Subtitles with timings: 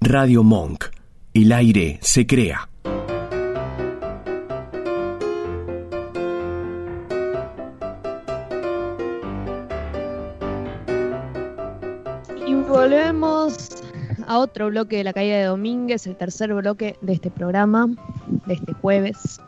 [0.00, 0.84] Radio Monk.
[1.34, 2.68] El aire se crea.
[12.46, 13.68] Y volvemos
[14.26, 17.88] a otro bloque de la caída de Domínguez, el tercer bloque de este programa,
[18.46, 19.40] de este jueves.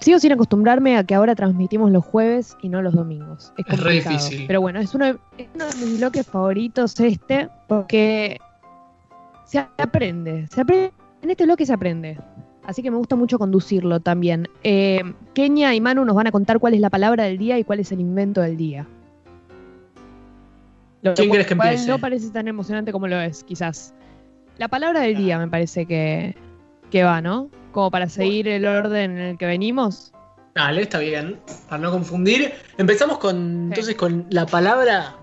[0.00, 3.52] Sigo sin acostumbrarme a que ahora transmitimos los jueves y no los domingos.
[3.58, 4.16] Es, Es re complicado.
[4.16, 4.46] difícil.
[4.46, 8.38] Pero bueno, es uno, de, es uno de mis bloques favoritos este, porque
[9.50, 10.92] se aprende, se aprende.
[11.22, 12.16] En este bloque se aprende.
[12.64, 14.48] Así que me gusta mucho conducirlo también.
[14.62, 15.02] Eh,
[15.34, 17.80] Kenia y Manu nos van a contar cuál es la palabra del día y cuál
[17.80, 18.86] es el invento del día.
[21.02, 21.88] Lo ¿Quién querés que empiece?
[21.88, 23.92] No parece tan emocionante como lo es, quizás.
[24.58, 26.36] La palabra del día me parece que,
[26.92, 27.50] que va, ¿no?
[27.72, 30.12] Como para seguir el orden en el que venimos.
[30.54, 31.40] Dale, está bien.
[31.68, 32.52] Para no confundir.
[32.78, 35.16] Empezamos con entonces con la palabra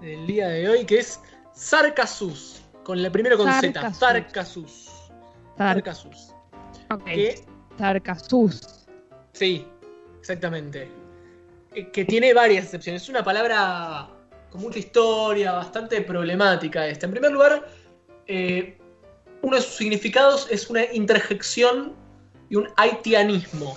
[0.00, 1.20] del día de hoy, que es
[1.52, 2.63] Sarcasus.
[2.84, 3.92] Con la primero con Z.
[3.94, 4.90] Sarcasus.
[5.56, 6.34] Sarcasus.
[6.90, 7.04] Ok.
[7.04, 7.44] Que,
[7.78, 8.86] Sarcasus.
[9.32, 9.66] sí,
[10.20, 10.90] exactamente.
[11.74, 13.02] Eh, Que tiene varias excepciones.
[13.02, 14.08] Es una palabra
[14.50, 17.06] con mucha historia, bastante problemática esta.
[17.06, 17.66] En primer lugar,
[18.26, 18.78] eh,
[19.42, 21.94] uno de sus significados es una interjección
[22.50, 23.76] y un haitianismo.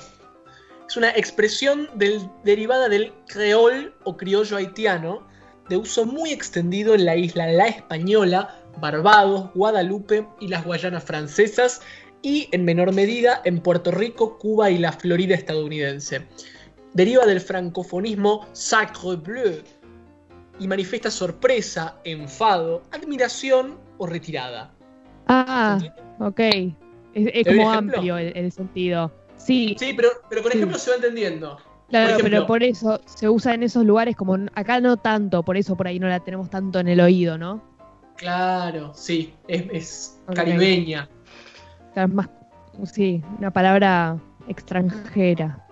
[0.88, 5.27] Es una expresión del- derivada del creol o criollo haitiano,
[5.67, 11.81] de uso muy extendido en la isla La Española, Barbados, Guadalupe y las Guayanas francesas,
[12.22, 16.22] y en menor medida en Puerto Rico, Cuba y la Florida estadounidense.
[16.94, 19.61] Deriva del francofonismo sacre bleu
[20.59, 24.73] y manifiesta sorpresa, enfado, admiración o retirada.
[25.28, 25.78] Ah,
[26.20, 26.39] ok.
[26.39, 26.73] Es,
[27.33, 27.98] es ¿Te doy un como ejemplo?
[27.98, 29.11] amplio el, el sentido.
[29.36, 30.58] Sí, Sí, pero, pero con Sí.
[30.58, 31.58] ejemplos se va entendiendo.
[31.89, 35.44] claro, por pero ejemplo- por eso se usa en esos lugares como acá no tanto,
[35.44, 37.61] por eso por ahí no la tenemos tanto en el oído, ¿no?
[38.18, 41.08] Claro, sí, es, caribeña.
[41.96, 42.30] Es más,
[42.86, 45.64] sí, una palabra extranjera.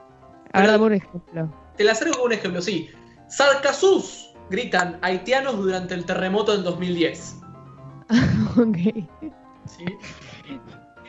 [0.54, 1.54] A ver, Pero- dame un ejemplo.
[1.76, 2.90] Te la acerco con un ejemplo, sí.
[3.28, 7.42] Sarcasus, gritan haitianos durante el terremoto en 2010.
[8.58, 8.78] ok.
[9.66, 9.86] ¿sí?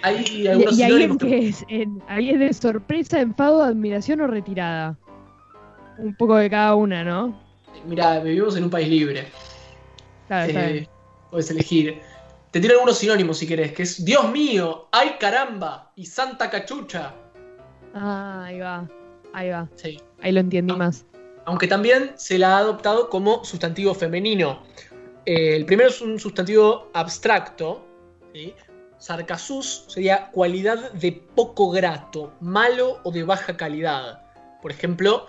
[0.03, 1.65] Hay ¿Y, algunos y ahí en que- es?
[1.69, 4.97] En- ahí es de sorpresa, enfado, admiración o retirada.
[5.99, 7.39] Un poco de cada una, ¿no?
[7.87, 9.27] Mira, vivimos en un país libre.
[10.27, 10.89] Claro, Eh.
[11.37, 12.01] Puedes elegir.
[12.51, 17.13] Te tiro algunos sinónimos si querés, que es Dios mío, ay caramba y Santa Cachucha.
[17.93, 18.89] Ah, ahí va.
[19.35, 19.69] Ahí va.
[19.75, 20.01] Sí.
[20.23, 20.79] Ahí lo entendí Ah.
[20.79, 21.05] más.
[21.45, 24.63] Aunque también se la ha adoptado como sustantivo femenino.
[25.27, 27.85] Eh, el primero es un sustantivo abstracto.
[28.33, 28.55] ¿sí?
[28.97, 34.23] Sarcasus sería cualidad de poco grato, malo o de baja calidad.
[34.63, 35.27] Por ejemplo,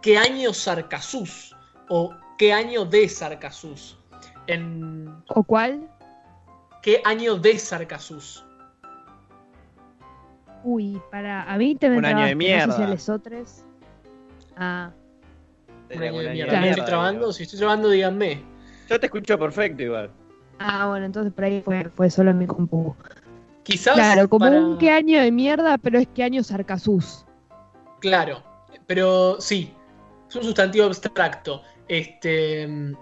[0.00, 1.54] ¿qué año Sarcasus?
[1.90, 3.98] O ¿qué año de Sarcasus?
[4.46, 5.88] En ¿O cuál?
[6.82, 8.44] ¿Qué año de Sarcasus?
[10.62, 11.42] Uy, para.
[11.50, 13.14] A mí te me Un año de No sé si mierda.
[13.14, 13.64] otros.
[14.56, 14.90] Ah,
[15.94, 16.50] Un año de Una mierda.
[16.52, 16.66] Claro.
[16.66, 17.32] ¿Estoy trabando?
[17.32, 18.42] Si estoy trabando, díganme.
[18.88, 20.10] Yo te escucho perfecto igual.
[20.58, 22.94] ah, bueno, entonces por ahí fue, fue solo en mi compu.
[23.62, 23.94] Quizás.
[23.94, 27.24] Claro, como para- un qué año de mierda, pero es qué año sarcasús.
[28.00, 28.42] Claro,
[28.86, 29.72] pero sí,
[30.28, 31.62] es un sustantivo abstracto.
[31.88, 32.94] Este.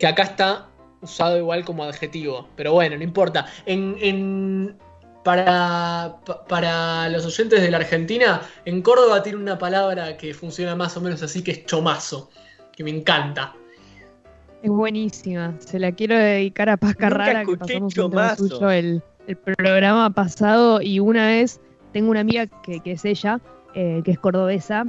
[0.00, 0.66] Que acá está
[1.02, 2.48] usado igual como adjetivo.
[2.56, 3.46] Pero bueno, no importa.
[3.66, 3.94] En.
[4.00, 4.76] en-
[5.22, 10.74] para, pa- para los oyentes de la Argentina, en Córdoba tiene una palabra que funciona
[10.74, 12.30] más o menos así, que es chomazo.
[12.72, 13.52] Que me encanta.
[14.62, 15.54] Es buenísima.
[15.58, 17.92] Se la quiero dedicar a Paz Carrara, que pasamos
[18.38, 20.80] suyo el, el programa pasado.
[20.80, 21.60] Y una vez
[21.92, 23.40] tengo una amiga que, que es ella,
[23.74, 24.86] eh, que es cordobesa.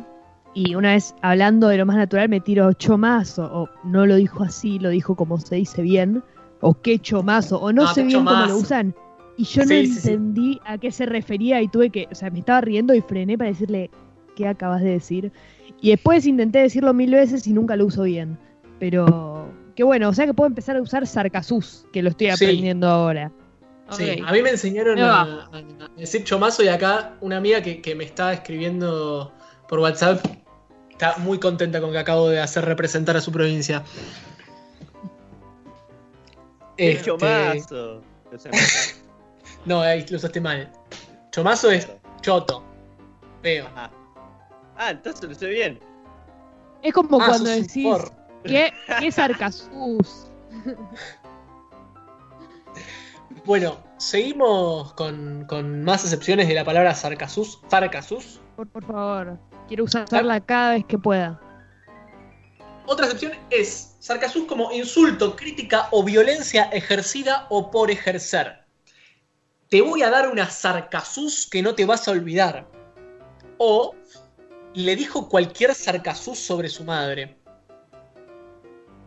[0.54, 3.50] Y una vez hablando de lo más natural me tiro chomazo.
[3.54, 6.24] O no lo dijo así, lo dijo como se dice bien.
[6.60, 7.60] O qué chomazo.
[7.60, 8.94] O no sé bien cómo lo usan.
[9.38, 10.10] Y yo no Sí, sí, sí.
[10.10, 13.38] entendí a qué se refería y tuve que, o sea, me estaba riendo y frené
[13.38, 13.90] para decirle,
[14.36, 15.32] ¿qué acabas de decir?
[15.80, 18.38] Y después intenté decirlo mil veces y nunca lo uso bien.
[18.78, 22.34] Pero, qué bueno, o sea que puedo empezar a usar sarcasús, que lo estoy Sí.
[22.46, 23.32] aprendiendo ahora.
[23.92, 25.50] Sí, a mí me enseñaron a
[25.98, 29.34] decir chomazo y acá una amiga que, que me está escribiendo
[29.68, 30.26] por WhatsApp
[31.02, 33.84] está muy contenta con que acabo de hacer representar a su provincia.
[36.78, 38.02] ¡Qué Este, chomazo!
[39.66, 40.72] No, ahí lo usaste mal.
[41.32, 41.88] Chomazo es
[42.22, 42.64] choto.
[43.44, 43.68] Veo.
[43.68, 43.92] Ajá.
[44.76, 45.80] Ah, entonces lo sé bien.
[46.82, 47.96] Es como Ah, cuando decís.
[48.44, 50.32] ¿qué, qué sarcasús?
[53.46, 57.60] Bueno, seguimos con, con más excepciones de la palabra sarcasus.
[57.70, 58.40] Sarcasus.
[58.56, 61.42] Por, por favor, quiero usarla cada vez que pueda.
[62.86, 68.66] Otra excepción es sarcasus como insulto, crítica o violencia ejercida o por ejercer.
[69.70, 72.68] te voy a dar una sarcasús que no te vas a olvidar.
[73.58, 73.96] O
[74.74, 77.41] le dijo cualquier sarcasús sobre su madre.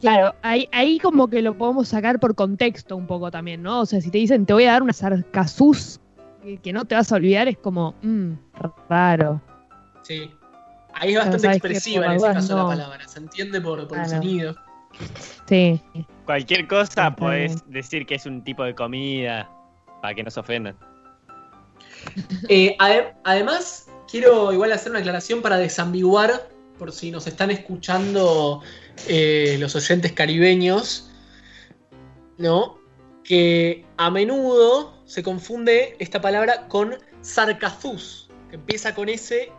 [0.00, 3.80] Claro, ahí, ahí como que lo podemos sacar por contexto un poco también, ¿no?
[3.80, 6.00] O sea, si te dicen te voy a dar una sarcasús
[6.42, 8.32] que, que no te vas a olvidar, es como, mmm,
[8.88, 9.40] raro.
[10.02, 10.30] Sí.
[10.92, 12.68] Ahí es bastante expresiva en ese caso dudas, la no.
[12.68, 13.08] palabra.
[13.08, 14.54] Se entiende por, por el sonido.
[15.48, 15.80] Sí.
[16.24, 19.50] Cualquier cosa podés decir que es un tipo de comida
[20.02, 20.76] para que no se ofendan.
[22.48, 26.30] Eh, ade- además, quiero igual hacer una aclaración para desambiguar,
[26.78, 28.62] por si nos están escuchando
[29.08, 31.10] eh, los oyentes caribeños,
[32.38, 32.78] ¿no?
[33.22, 39.50] Que a menudo se confunde esta palabra con sarcazús, que empieza con S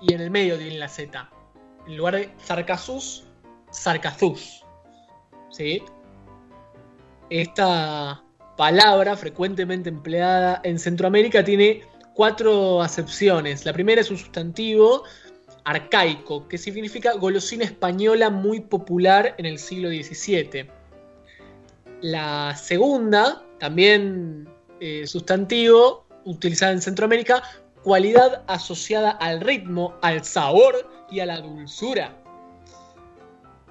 [0.00, 1.30] y en el medio tiene la Z.
[1.86, 3.24] En lugar de sarcazús,
[3.70, 4.64] sarcazús.
[5.50, 5.82] ¿Sí?
[7.30, 8.22] Esta
[8.56, 11.82] palabra frecuentemente empleada en Centroamérica tiene
[12.14, 13.64] cuatro acepciones.
[13.64, 15.04] La primera es un sustantivo
[15.68, 20.66] arcaico, que significa golosina española muy popular en el siglo XVII.
[22.00, 24.48] La segunda, también
[24.80, 27.42] eh, sustantivo, utilizada en Centroamérica,
[27.82, 32.16] cualidad asociada al ritmo, al sabor y a la dulzura.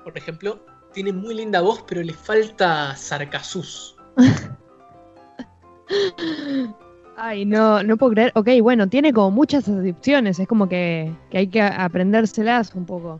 [0.03, 3.95] Por ejemplo, tiene muy linda voz, pero le falta sarcasús.
[7.19, 8.31] Ay, no, no puedo creer.
[8.35, 13.19] Ok, bueno, tiene como muchas acepciones, es como que, que hay que aprendérselas un poco.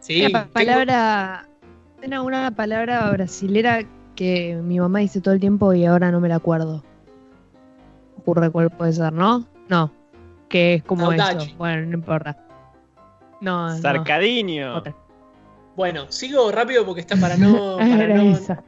[0.00, 1.48] Sí, Una pa- tengo- palabra,
[2.04, 3.80] una, una palabra brasilera
[4.14, 6.84] que mi mamá dice todo el tiempo y ahora no me la acuerdo.
[8.18, 9.46] Ocurre cuál puede ser, ¿no?
[9.68, 9.90] No,
[10.50, 11.38] que es como eso.
[11.56, 12.36] Bueno, no importa.
[13.40, 13.78] No, no.
[13.78, 14.82] Sarcadiño.
[15.74, 18.62] Bueno, sigo rápido porque está para no, para no, esa.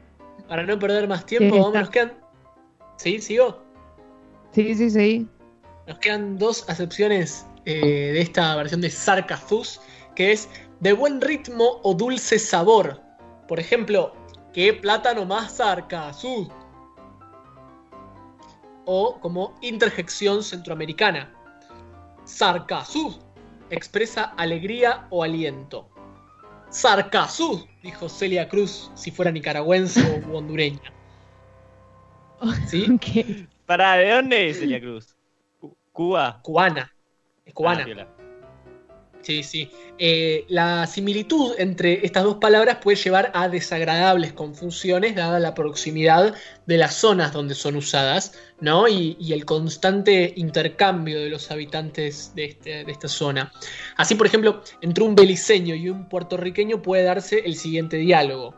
[0.47, 1.53] para no perder más tiempo.
[1.55, 1.79] Sí, Vamos, está.
[1.81, 2.13] nos quedan.
[2.97, 3.19] ¿Sí?
[3.19, 3.61] ¿Sigo?
[4.53, 5.27] Sí, sí, sí.
[5.87, 9.79] Nos quedan dos acepciones eh, de esta versión de Sarcazús,
[10.15, 10.49] que es
[10.79, 13.01] de buen ritmo o dulce sabor.
[13.47, 14.13] Por ejemplo,
[14.53, 16.47] ¿qué plátano más Sarcazús?
[18.85, 21.33] O como interjección centroamericana.
[22.25, 23.19] Sarcazús
[23.69, 25.87] expresa alegría o aliento.
[26.69, 30.93] Sarcazús, dijo Celia Cruz, si fuera nicaragüense o hondureña.
[32.67, 32.87] ¿Sí?
[32.89, 33.47] Ok.
[33.71, 35.15] ¿Para de dónde es Celia Cruz?
[35.61, 36.41] Cu- Cuba.
[36.43, 36.93] Cubana.
[37.45, 37.85] Es cubana.
[38.01, 38.07] Ah.
[39.21, 39.71] Sí, sí.
[39.97, 46.35] Eh, la similitud entre estas dos palabras puede llevar a desagradables confusiones dada la proximidad
[46.65, 48.89] de las zonas donde son usadas, ¿no?
[48.89, 53.53] Y, y el constante intercambio de los habitantes de, este- de esta zona.
[53.95, 58.53] Así, por ejemplo, entre un beliceño y un puertorriqueño puede darse el siguiente diálogo.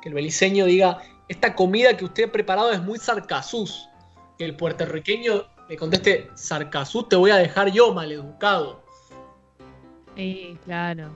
[0.00, 3.90] Que el beliceño diga, esta comida que usted ha preparado es muy sarcasús.
[4.38, 8.82] Que el puertorriqueño le conteste, sarcasús te voy a dejar yo, maleducado.
[10.16, 11.08] Sí, claro.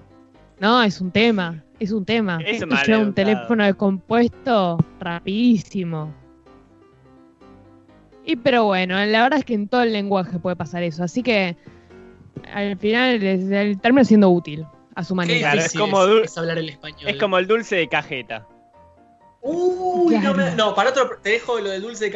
[0.61, 2.39] No, es un tema, es un tema.
[2.45, 6.13] Es Esto un teléfono descompuesto rapidísimo.
[8.25, 11.23] Y pero bueno, la verdad es que en todo el lenguaje puede pasar eso, así
[11.23, 11.57] que
[12.53, 15.53] al final el termina siendo útil a su manera.
[15.53, 17.09] Claro, es como es, hablar el español.
[17.09, 18.47] Es como el dulce de cajeta.
[19.41, 22.11] Uy, no, me- no, para otro, te dejo lo de dulce de